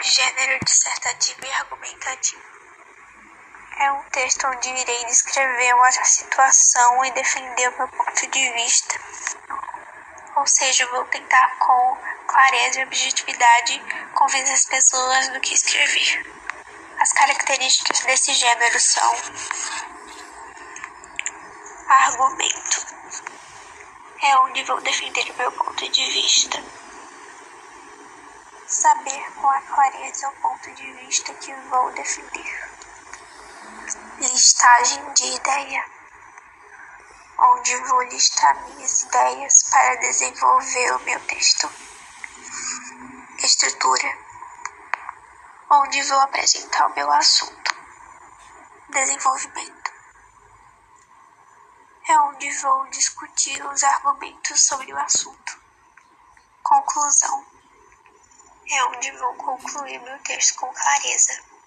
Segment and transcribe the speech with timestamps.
[0.00, 2.42] Gênero dissertativo e argumentativo.
[3.80, 8.96] É um texto onde irei descrever uma situação e defender o meu ponto de vista.
[10.36, 11.98] Ou seja, vou tentar com
[12.28, 13.82] clareza e objetividade
[14.14, 16.32] convencer as pessoas do que escrever.
[17.00, 19.12] As características desse gênero são
[21.88, 22.86] argumento.
[24.22, 26.62] É onde vou defender o meu ponto de vista
[28.78, 32.70] saber com a clareza o ponto de vista que vou defender.
[34.18, 35.84] Listagem de ideia,
[37.40, 41.68] onde vou listar minhas ideias para desenvolver o meu texto.
[43.40, 44.16] Estrutura,
[45.70, 47.76] onde vou apresentar o meu assunto.
[48.90, 49.92] Desenvolvimento,
[52.08, 55.60] é onde vou discutir os argumentos sobre o assunto.
[56.62, 57.57] Conclusão
[58.70, 61.57] é onde vou concluir meu texto com clareza.